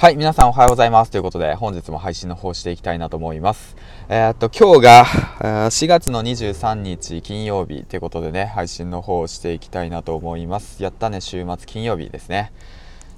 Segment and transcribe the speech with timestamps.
[0.00, 1.10] はい、皆さんおはようございます。
[1.10, 3.76] ということで、本日も配信の方していきたいなと思います。
[4.08, 5.04] えー、っと、今日が
[5.70, 10.84] 4月の23日金曜日ということでね、配信の方をしていきたいなと思います。
[10.84, 12.52] やったね、週末金曜日ですね。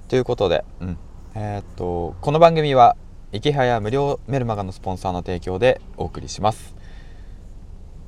[0.09, 0.97] ということで、うん。
[1.35, 2.97] えー、っと、この番組は、
[3.31, 6.75] 池早無料メルマガのスポンサーの提供でお送りします。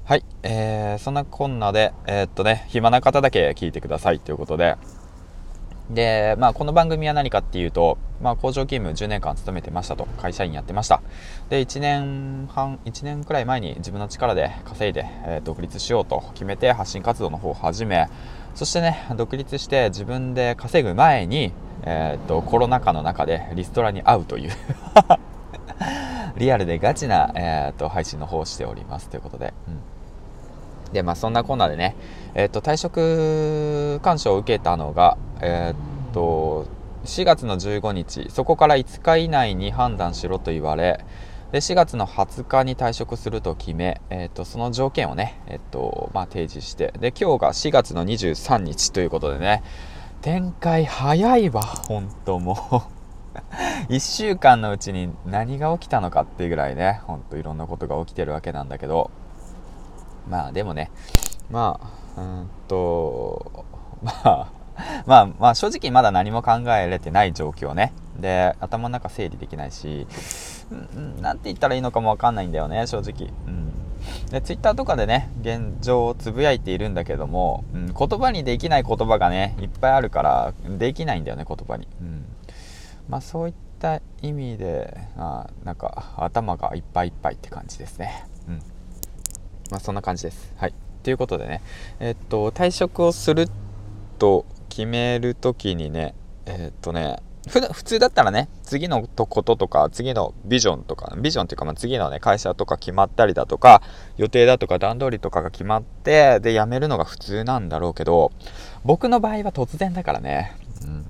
[0.05, 4.79] はい、えー、そんなこんなで、えー、っとね、暇な方だけ聞いてくださいということで、
[5.93, 11.03] で、まあ、この番組は何かっていうと、まあ、工場勤務10年間勤めてましたと、会社員やってました。
[11.51, 18.09] で、1年半、1年くらい前に自分の力で稼いで、えー、独立しようと決めて発信活動の方を始め、
[18.55, 21.53] そしてね、独立して自分で稼ぐ前に、
[21.85, 24.51] えー、っと、コロナ禍の中でリストラに会うという。
[26.39, 29.11] リアルでガチな、えー、っと、配信の方をしております。
[29.11, 30.93] ということで、うん。
[30.93, 31.97] で、まあ、そんなこんなでね、
[32.35, 36.67] えっ、と、退職勧奨を受けたのが、えっ、と、
[37.05, 41.05] 4月の15日、そこから5日以内に判断しろと言われ、
[41.51, 49.63] で4月の20日に退職すると決め、えーと、その条件をね、えーとまあ、提示してで今日が4月の23日ということでね
[50.23, 52.93] 展開早いわ本当もう。
[53.93, 59.11] 1週間のうちに何が起きたのかっていうぐらいねほんといろんなことが起きてるわけなんだけど。
[60.29, 60.91] まあでもね、
[61.51, 61.81] ま
[62.17, 63.65] あ、うんと、
[64.03, 64.49] まあ、
[65.07, 67.93] まあ、まあ正直まだ何も考えれてない状況ね。
[68.21, 70.07] で、頭の中整理できないし、
[71.21, 73.31] 何て言ったらいいのかもわかんないんだよね、正直。
[73.47, 73.73] うん。
[74.31, 81.89] で、ツイッターとかでね、現状をつぶやいているんだけども、うん、言葉にできない言葉がね、いっぱいあるから、できないんだよね、言葉に。
[82.01, 82.25] うん。
[83.09, 88.25] まあそういった意味で、あなんか頭がいっぱいいっぱいって感じですね。
[88.49, 88.63] うん。
[89.71, 90.53] まあ、そんな感じです。
[90.57, 90.75] はい。
[91.03, 91.63] ということでね、
[91.99, 93.49] えっと、退職をする
[94.19, 96.15] と決めるときにね、
[96.47, 103.83] えっとね、普通だったらね、次のこととか、次のビジョンとか、ビジョンっていうか、まあ、次のね、会社とか決まったりだとか、
[104.17, 108.33] 予定だとか段取りとかが決まって、で、辞めるのが普通なんだろうけど、
[108.83, 111.07] 僕の場合は突然だからね、うん。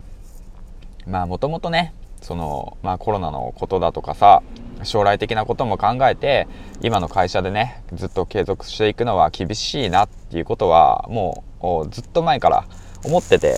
[1.07, 4.43] まあ、もともとね、その、まあ、コロナのことだとかさ、
[4.85, 6.49] 将来的なことも考えて
[6.81, 11.45] 今の会社でねずっと継続していくのは厳しいなっていうことはも
[11.85, 12.67] うずっと前から
[13.05, 13.57] 思ってて。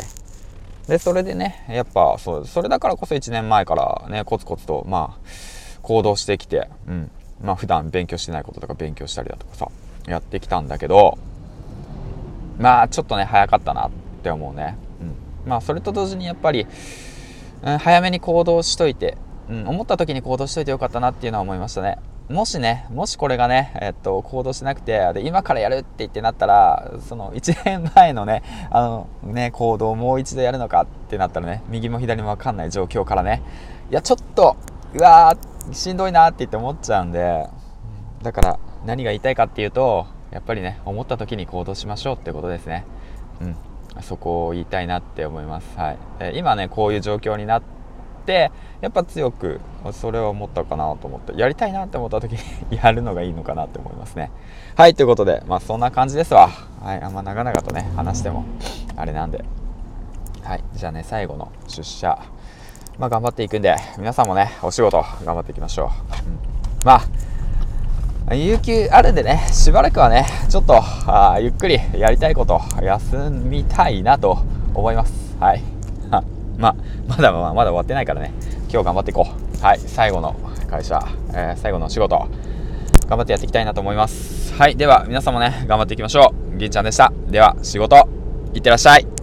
[0.88, 5.28] でそれでねやっぱそうそれだからこそ1年前からねコツコツとまあ
[5.80, 7.10] 行動してきて、うん。
[7.42, 9.68] まあ普段勉強してないこととか勉強したりだとかさ
[10.06, 11.18] やってきたんだけど
[12.58, 13.90] まあちょっとね早かったなっ
[14.22, 16.66] て思うね、うん、まあそれと同時にやっぱり、
[17.62, 19.18] うん、早めに行動しといて
[19.48, 21.98] うん、思った時に行動しといてよかったなっていうのは思いましたね。
[22.28, 33.42] もしね、もしこれがね、えっと、行動しなくて、で、今からやるって言ってなったら、その1年前のね、あの、ね、行動をもう一度やるのかってなったらね、右も左もわかんない状況からね、
[33.90, 34.56] いや、ちょっと、
[34.94, 37.46] うわー、しんどいなって言って思っちゃうんで、
[38.22, 42.86] だから、何が言いたいかっていうと、やっぱりね、思った時に行動しましょうってことですね。
[43.42, 43.56] うん。
[44.02, 45.78] そこを言いたいなって思います。
[45.78, 45.98] はい。
[46.20, 47.83] え今ね、こういう状況になって、
[48.24, 49.60] ってやっぱ強く
[49.92, 52.38] それは思ったかなと思ってやりたいなって思った時に
[52.82, 54.30] やるのがいいのかなって思いますね。
[54.76, 56.48] はいということでまあそんな感じですわ。
[56.82, 58.44] はいあんま長々とね話しても
[58.96, 59.44] あれなんで。
[60.42, 62.18] はいじゃあね最後の出社。
[62.98, 65.88] まあ頑張っていくんで皆さんもねお仕事頑張っていきましょう、
[66.28, 66.38] うん、
[66.84, 67.00] ま
[68.26, 74.38] あ有給あるんでね、しばらくはね、ちょっとあゆっくりやりたいこと休みたいなと
[74.72, 75.36] 思います。
[75.38, 75.62] はい。
[76.58, 76.76] まあ、
[77.08, 78.32] まだまだまだ終わってないからね、
[78.70, 79.62] 今日頑張っていこう。
[79.62, 80.36] はい、最後の
[80.68, 81.00] 会社、
[81.30, 82.16] えー、最後の仕事、
[83.08, 84.54] 頑張ってやっていきたいなと思います。
[84.54, 86.58] はい、では皆さんもね、頑張っていきましょう。
[86.58, 87.12] 銀ちゃんでした。
[87.28, 88.08] では、仕事、
[88.54, 89.13] いってらっしゃい。